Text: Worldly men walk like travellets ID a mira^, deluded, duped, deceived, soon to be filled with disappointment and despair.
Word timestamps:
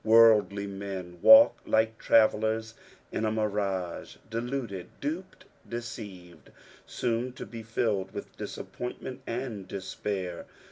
Worldly 0.03 0.65
men 0.65 1.19
walk 1.21 1.59
like 1.63 1.99
travellets 1.99 2.73
ID 3.13 3.19
a 3.23 3.29
mira^, 3.29 4.17
deluded, 4.31 4.89
duped, 4.99 5.45
deceived, 5.69 6.49
soon 6.87 7.33
to 7.33 7.45
be 7.45 7.61
filled 7.61 8.09
with 8.11 8.35
disappointment 8.35 9.21
and 9.27 9.67
despair. 9.67 10.47